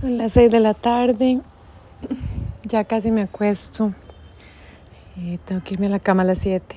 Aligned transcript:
Son 0.00 0.16
las 0.16 0.32
6 0.32 0.50
de 0.50 0.60
la 0.60 0.72
tarde, 0.72 1.42
ya 2.64 2.84
casi 2.84 3.10
me 3.10 3.20
acuesto. 3.20 3.92
Eh, 5.18 5.38
tengo 5.44 5.62
que 5.62 5.74
irme 5.74 5.88
a 5.88 5.90
la 5.90 6.00
cama 6.00 6.22
a 6.22 6.24
las 6.24 6.38
7. 6.38 6.76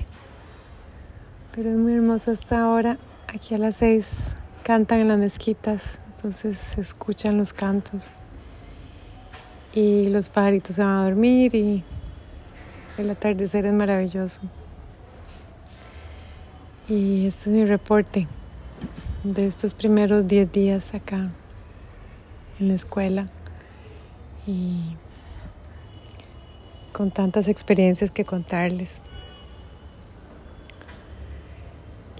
Pero 1.54 1.70
es 1.70 1.76
muy 1.78 1.94
hermoso 1.94 2.32
hasta 2.32 2.60
ahora. 2.60 2.98
Aquí 3.26 3.54
a 3.54 3.58
las 3.58 3.76
6 3.76 4.34
cantan 4.62 5.00
en 5.00 5.08
las 5.08 5.16
mezquitas, 5.16 6.00
entonces 6.14 6.58
se 6.58 6.82
escuchan 6.82 7.38
los 7.38 7.54
cantos. 7.54 8.12
Y 9.72 10.10
los 10.10 10.28
pajaritos 10.28 10.76
se 10.76 10.84
van 10.84 10.98
a 10.98 11.04
dormir 11.04 11.54
y 11.54 11.82
el 12.98 13.08
atardecer 13.08 13.64
es 13.64 13.72
maravilloso. 13.72 14.42
Y 16.90 17.26
este 17.26 17.48
es 17.48 17.56
mi 17.56 17.64
reporte 17.64 18.28
de 19.22 19.46
estos 19.46 19.72
primeros 19.72 20.28
10 20.28 20.52
días 20.52 20.94
acá 20.94 21.30
en 22.60 22.68
la 22.68 22.74
escuela 22.74 23.28
y 24.46 24.96
con 26.92 27.10
tantas 27.10 27.48
experiencias 27.48 28.10
que 28.10 28.24
contarles. 28.24 29.00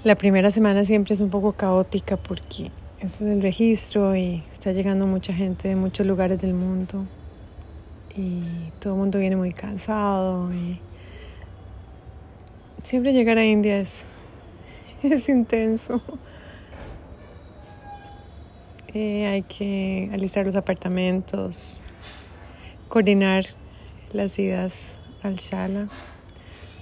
La 0.02 0.16
primera 0.16 0.50
semana 0.50 0.84
siempre 0.84 1.14
es 1.14 1.20
un 1.20 1.30
poco 1.30 1.52
caótica 1.52 2.16
porque 2.16 2.70
es 3.00 3.20
el 3.20 3.40
registro 3.40 4.14
y 4.16 4.42
está 4.52 4.72
llegando 4.72 5.06
mucha 5.06 5.32
gente 5.32 5.68
de 5.68 5.76
muchos 5.76 6.06
lugares 6.06 6.40
del 6.40 6.54
mundo 6.54 7.06
y 8.16 8.70
todo 8.80 8.94
el 8.94 8.98
mundo 8.98 9.18
viene 9.18 9.36
muy 9.36 9.52
cansado 9.52 10.52
y 10.52 10.78
siempre 12.82 13.12
llegar 13.12 13.38
a 13.38 13.44
India 13.44 13.78
es, 13.78 14.04
es 15.02 15.28
intenso. 15.28 16.00
Eh, 18.96 19.26
hay 19.26 19.42
que 19.42 20.08
alistar 20.12 20.46
los 20.46 20.54
apartamentos, 20.54 21.80
coordinar 22.88 23.44
las 24.12 24.38
idas 24.38 24.98
al 25.24 25.34
Shala. 25.34 25.88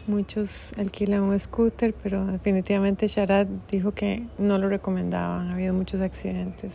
Muchos 0.06 0.74
alquilan 0.76 1.22
un 1.22 1.40
scooter, 1.40 1.94
pero 1.94 2.26
definitivamente 2.26 3.08
Sharad 3.08 3.46
dijo 3.70 3.92
que 3.92 4.26
no 4.36 4.58
lo 4.58 4.68
recomendaban. 4.68 5.48
Ha 5.48 5.54
habido 5.54 5.72
muchos 5.72 6.02
accidentes. 6.02 6.74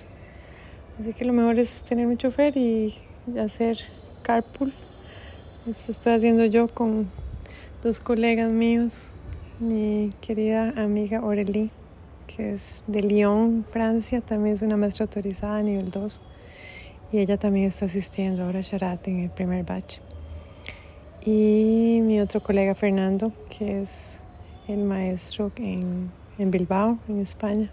Así 0.99 1.13
que 1.13 1.23
lo 1.23 1.33
mejor 1.33 1.59
es 1.59 1.83
tener 1.83 2.07
un 2.07 2.17
chofer 2.17 2.57
y 2.57 2.95
hacer 3.39 3.77
carpool. 4.23 4.73
Eso 5.69 5.91
estoy 5.91 6.13
haciendo 6.13 6.45
yo 6.45 6.67
con 6.67 7.11
dos 7.83 7.99
colegas 7.99 8.49
míos, 8.49 9.13
mi 9.59 10.13
querida 10.19 10.73
amiga 10.75 11.19
Aurélie 11.19 11.69
que 12.27 12.53
es 12.53 12.83
de 12.87 13.01
Lyon, 13.01 13.65
Francia, 13.71 14.21
también 14.21 14.55
es 14.55 14.61
una 14.61 14.77
maestra 14.77 15.05
autorizada 15.05 15.57
a 15.57 15.63
nivel 15.63 15.89
2 15.89 16.21
y 17.11 17.19
ella 17.19 17.37
también 17.37 17.67
está 17.67 17.85
asistiendo 17.85 18.43
ahora 18.43 18.59
a 18.59 18.61
Sharat 18.61 19.07
en 19.07 19.21
el 19.21 19.29
primer 19.29 19.63
batch. 19.63 19.99
Y 21.25 21.99
mi 22.03 22.19
otro 22.19 22.41
colega 22.41 22.75
Fernando, 22.75 23.31
que 23.57 23.81
es 23.81 24.17
el 24.67 24.83
maestro 24.83 25.51
en, 25.55 26.11
en 26.37 26.51
Bilbao, 26.51 26.99
en 27.07 27.19
España, 27.19 27.71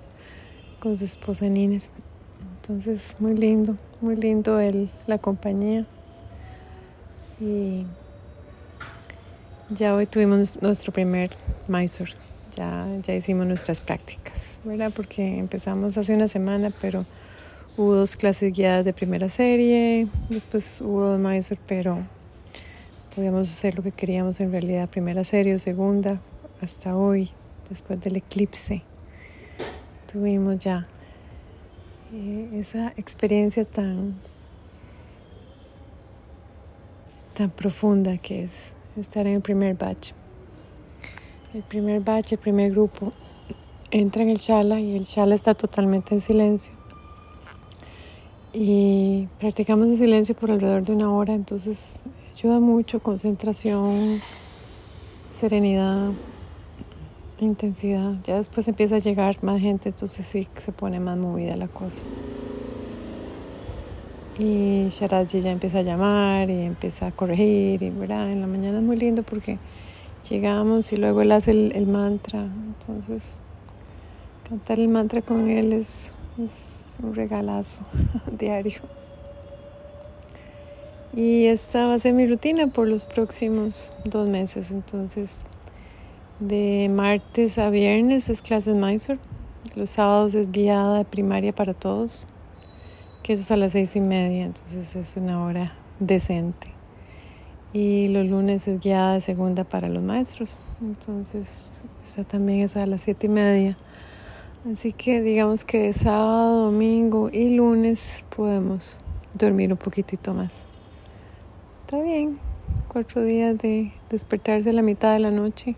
con 0.81 0.97
su 0.97 1.05
esposa 1.05 1.47
Nines. 1.47 1.91
Entonces, 2.57 3.17
muy 3.19 3.37
lindo, 3.37 3.77
muy 4.01 4.17
lindo 4.17 4.59
el, 4.59 4.91
la 5.07 5.19
compañía. 5.19 5.87
Y 7.41 7.85
ya 9.71 9.95
hoy 9.95 10.07
tuvimos 10.07 10.61
nuestro 10.63 10.93
primer 10.93 11.31
Mysore 11.69 12.13
ya, 12.55 12.87
ya 13.03 13.15
hicimos 13.15 13.47
nuestras 13.47 13.81
prácticas, 13.81 14.61
¿verdad? 14.65 14.93
Porque 14.95 15.39
empezamos 15.39 15.97
hace 15.99 16.15
una 16.15 16.29
semana, 16.29 16.71
pero 16.81 17.05
hubo 17.77 17.95
dos 17.95 18.17
clases 18.17 18.53
guiadas 18.53 18.85
de 18.85 18.93
primera 18.93 19.29
serie, 19.29 20.07
después 20.29 20.81
hubo 20.81 21.05
dos 21.05 21.21
maestros, 21.21 21.59
pero 21.67 21.99
podíamos 23.15 23.49
hacer 23.49 23.75
lo 23.77 23.83
que 23.83 23.93
queríamos 23.93 24.41
en 24.41 24.51
realidad, 24.53 24.89
primera 24.89 25.25
serie 25.25 25.55
o 25.55 25.59
segunda, 25.59 26.21
hasta 26.61 26.97
hoy, 26.97 27.31
después 27.69 28.01
del 28.01 28.17
eclipse. 28.17 28.83
Tuvimos 30.11 30.61
ya 30.63 30.87
eh, 32.13 32.49
esa 32.61 32.93
experiencia 32.97 33.65
tan, 33.65 34.15
tan 37.37 37.51
profunda 37.51 38.17
que 38.19 38.45
es 38.45 38.75
estar 38.97 39.27
en 39.27 39.35
el 39.35 39.41
primer 39.41 39.75
batch. 39.75 40.13
El 41.55 41.63
primer 41.63 42.01
batch, 42.01 42.33
el 42.33 42.39
primer 42.39 42.73
grupo, 42.73 43.13
entra 43.93 44.25
en 44.25 44.31
el 44.31 44.39
shala 44.39 44.81
y 44.81 44.97
el 44.97 45.05
shala 45.05 45.37
está 45.37 45.55
totalmente 45.55 46.13
en 46.13 46.21
silencio. 46.21 46.75
Y 48.53 49.29
practicamos 49.39 49.89
en 49.89 49.97
silencio 49.97 50.35
por 50.35 50.51
alrededor 50.51 50.83
de 50.83 50.93
una 50.95 51.13
hora, 51.13 51.33
entonces 51.33 52.01
ayuda 52.35 52.59
mucho, 52.59 52.99
concentración, 52.99 54.21
serenidad, 55.31 56.11
intensidad. 57.39 58.15
Ya 58.25 58.39
después 58.39 58.67
empieza 58.67 58.97
a 58.97 58.99
llegar 58.99 59.37
más 59.45 59.61
gente, 59.61 59.91
entonces 59.91 60.27
sí 60.27 60.49
se 60.57 60.73
pone 60.73 60.99
más 60.99 61.17
movida 61.17 61.57
la 61.57 61.69
cosa. 61.69 62.03
Y 64.41 64.89
Sharaji 64.89 65.41
ya 65.41 65.53
empieza 65.53 65.79
a 65.79 65.83
llamar 65.83 66.51
y 66.51 66.63
empieza 66.63 67.07
a 67.07 67.13
corregir 67.13 67.81
y 67.81 67.87
en 67.87 68.41
la 68.41 68.49
mañana 68.49 68.79
es 68.79 68.85
muy 68.85 68.97
lindo 68.97 69.23
porque 69.23 69.61
llegamos 70.29 70.93
y 70.93 70.97
luego 70.97 71.23
él 71.23 71.33
hace 71.33 71.51
el, 71.51 71.87
mantra. 71.87 72.43
Entonces, 72.43 73.41
cantar 74.49 74.81
el 74.81 74.89
mantra 74.89 75.23
con 75.23 75.49
él 75.49 75.73
es, 75.73 76.13
un 77.03 77.15
regalazo 77.15 77.83
diario. 78.39 78.81
Y 81.15 81.47
esta 81.47 81.87
va 81.87 81.95
a 81.95 81.99
ser 81.99 82.13
mi 82.13 82.27
rutina 82.27 82.67
por 82.67 82.89
los 82.89 83.05
próximos 83.05 83.93
dos 84.05 84.27
meses. 84.27 84.71
Entonces, 84.71 85.45
de 86.41 86.91
martes 86.93 87.59
a 87.59 87.71
viernes 87.71 88.29
es 88.29 88.43
clases 88.43 88.75
Mysore. 88.75 89.21
Los 89.77 89.91
sábados 89.91 90.35
es 90.35 90.51
guiada 90.51 90.99
de 90.99 91.05
primaria 91.05 91.53
para 91.53 91.75
todos, 91.75 92.27
que 93.23 93.33
es 93.33 93.51
a 93.51 93.57
las 93.57 93.73
seis 93.73 93.95
y 93.97 94.01
media. 94.01 94.45
Entonces 94.45 94.97
es 94.97 95.17
una 95.17 95.45
hora 95.45 95.75
decente 96.01 96.74
y 97.75 98.07
los 98.07 98.25
lunes 98.25 98.69
es 98.69 98.81
guiada 98.81 99.15
de 99.15 99.21
segunda 99.21 99.65
para 99.65 99.89
los 99.89 100.01
maestros. 100.01 100.57
Entonces, 100.81 101.83
esa 102.05 102.23
también 102.23 102.61
es 102.61 102.77
a 102.77 102.87
las 102.87 103.03
siete 103.03 103.27
y 103.27 103.31
media. 103.31 103.77
Así 104.73 104.93
que 104.93 105.21
digamos 105.21 105.65
que 105.65 105.93
sábado, 105.93 106.67
domingo 106.67 107.31
y 107.33 107.51
lunes 107.57 108.25
podemos 108.35 109.01
dormir 109.35 109.73
un 109.73 109.77
poquitito 109.77 110.33
más. 110.33 110.65
Está 111.85 112.01
bien, 112.01 112.39
cuatro 112.87 113.25
días 113.25 113.59
de 113.59 113.93
despertarse 114.09 114.71
a 114.71 114.73
la 114.73 114.83
mitad 114.83 115.13
de 115.13 115.19
la 115.19 115.33
noche. 115.33 115.75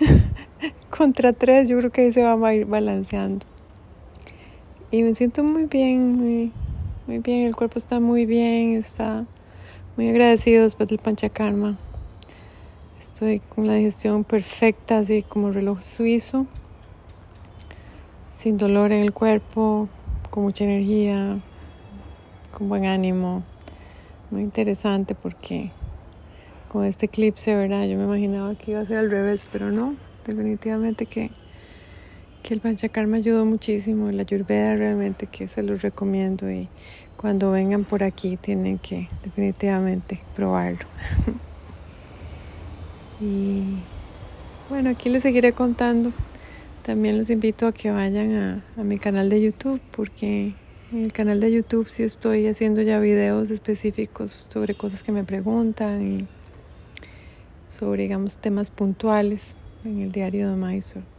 Contra 0.90 1.32
tres, 1.32 1.68
yo 1.68 1.78
creo 1.78 1.92
que 1.92 2.00
ahí 2.02 2.12
se 2.12 2.24
va 2.24 2.48
a 2.48 2.54
ir 2.54 2.66
balanceando. 2.66 3.46
Y 4.90 5.04
me 5.04 5.14
siento 5.14 5.44
muy 5.44 5.66
bien, 5.66 6.16
muy, 6.16 6.52
muy 7.06 7.18
bien, 7.20 7.46
el 7.46 7.54
cuerpo 7.54 7.78
está 7.78 8.00
muy 8.00 8.26
bien, 8.26 8.72
está 8.74 9.26
muy 9.96 10.08
agradecido 10.08 10.64
después 10.64 10.88
del 10.88 10.98
panchakarma. 10.98 11.78
Estoy 13.00 13.40
con 13.40 13.66
la 13.66 13.74
digestión 13.74 14.24
perfecta, 14.24 14.98
así 14.98 15.22
como 15.22 15.52
reloj 15.52 15.80
suizo, 15.80 16.46
sin 18.32 18.58
dolor 18.58 18.92
en 18.92 19.02
el 19.02 19.12
cuerpo, 19.12 19.88
con 20.30 20.42
mucha 20.42 20.64
energía, 20.64 21.38
con 22.52 22.68
buen 22.68 22.84
ánimo. 22.84 23.42
Muy 24.30 24.42
interesante 24.42 25.14
porque 25.14 25.70
con 26.68 26.84
este 26.84 27.06
eclipse, 27.06 27.54
¿verdad? 27.54 27.86
Yo 27.86 27.96
me 27.96 28.04
imaginaba 28.04 28.54
que 28.54 28.72
iba 28.72 28.80
a 28.80 28.86
ser 28.86 28.98
al 28.98 29.10
revés, 29.10 29.46
pero 29.50 29.70
no, 29.70 29.94
definitivamente 30.26 31.06
que, 31.06 31.30
que 32.46 32.54
el 32.54 32.60
panchakarma 32.60 33.16
ayudó 33.16 33.44
muchísimo, 33.44 34.08
la 34.12 34.22
ayurveda 34.22 34.76
realmente 34.76 35.26
que 35.26 35.48
se 35.48 35.64
los 35.64 35.82
recomiendo 35.82 36.48
y 36.48 36.68
cuando 37.16 37.50
vengan 37.50 37.82
por 37.82 38.04
aquí 38.04 38.36
tienen 38.36 38.78
que 38.78 39.08
definitivamente 39.24 40.20
probarlo. 40.36 40.86
y 43.20 43.78
bueno, 44.70 44.90
aquí 44.90 45.08
les 45.08 45.24
seguiré 45.24 45.54
contando. 45.54 46.12
También 46.82 47.18
los 47.18 47.30
invito 47.30 47.66
a 47.66 47.72
que 47.72 47.90
vayan 47.90 48.62
a, 48.76 48.82
mi 48.84 49.00
canal 49.00 49.28
de 49.28 49.42
YouTube 49.42 49.80
porque 49.90 50.54
en 50.92 51.02
el 51.02 51.12
canal 51.12 51.40
de 51.40 51.50
YouTube 51.50 51.88
sí 51.88 52.04
estoy 52.04 52.46
haciendo 52.46 52.80
ya 52.80 53.00
videos 53.00 53.50
específicos 53.50 54.46
sobre 54.52 54.76
cosas 54.76 55.02
que 55.02 55.10
me 55.10 55.24
preguntan 55.24 56.00
y 56.20 56.26
sobre, 57.66 58.04
digamos, 58.04 58.38
temas 58.38 58.70
puntuales 58.70 59.56
en 59.84 60.00
el 60.00 60.12
diario 60.12 60.48
de 60.48 60.54
Mysore. 60.54 61.15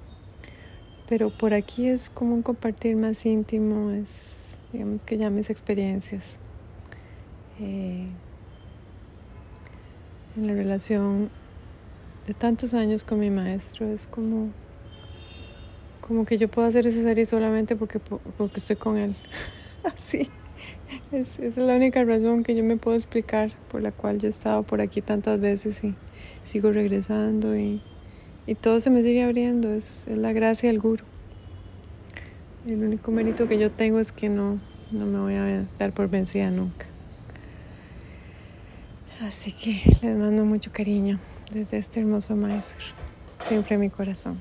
Pero 1.08 1.30
por 1.30 1.54
aquí 1.54 1.88
es 1.88 2.10
como 2.10 2.34
un 2.34 2.42
compartir 2.42 2.96
más 2.96 3.26
íntimo, 3.26 3.92
es 3.92 4.38
digamos 4.74 5.04
que 5.06 5.18
ya 5.18 5.30
mis 5.30 5.50
experiencias 5.50 6.38
eh, 7.60 8.08
en 10.36 10.48
la 10.48 10.54
relación 10.54 11.30
de 12.28 12.34
tantos 12.34 12.74
años 12.74 13.04
con 13.04 13.20
mi 13.20 13.30
maestro 13.30 13.88
es 13.88 14.08
como 14.08 14.50
como 16.02 16.26
que 16.26 16.38
yo 16.38 16.48
puedo 16.48 16.68
hacer 16.68 16.86
esa 16.88 17.02
serie 17.02 17.26
solamente 17.26 17.76
porque 17.76 18.00
porque 18.00 18.58
estoy 18.58 18.76
con 18.76 18.98
él. 18.98 19.16
Así 19.84 20.30
es, 21.12 21.40
es 21.40 21.58
la 21.58 21.76
única 21.76 22.04
razón 22.04 22.44
que 22.44 22.56
yo 22.56 22.64
me 22.64 22.78
puedo 22.78 22.96
explicar 22.96 23.52
por 23.70 23.82
la 23.82 23.92
cual 23.92 24.20
yo 24.20 24.28
he 24.28 24.30
estado 24.30 24.64
por 24.64 24.82
aquí 24.82 25.02
tantas 25.02 25.40
veces 25.40 25.84
y 25.84 25.96
sigo 26.44 26.72
regresando 26.72 27.58
y, 27.58 27.82
y 28.48 28.56
todo 28.56 28.80
se 28.80 28.90
me 28.90 29.04
sigue 29.04 29.24
abriendo. 29.24 29.70
Es, 29.70 30.08
es 30.08 30.18
la 30.18 30.34
gracia 30.34 30.70
del 30.70 30.80
guru. 30.80 31.04
El 32.66 32.84
único 32.84 33.12
mérito 33.12 33.48
que 33.48 33.60
yo 33.60 33.70
tengo 33.70 34.00
es 34.00 34.12
que 34.12 34.30
no, 34.30 34.60
no 34.92 35.06
me 35.06 35.20
voy 35.20 35.36
a 35.36 35.66
dar 35.78 35.94
por 35.94 36.10
vencida 36.10 36.50
nunca. 36.50 36.88
Así 39.22 39.52
que 39.52 39.82
les 40.02 40.18
mando 40.18 40.46
mucho 40.46 40.72
cariño 40.72 41.20
desde 41.52 41.78
este 41.78 42.00
hermoso 42.00 42.36
maestro, 42.36 42.86
siempre 43.40 43.76
en 43.76 43.82
mi 43.82 43.90
corazón. 43.90 44.40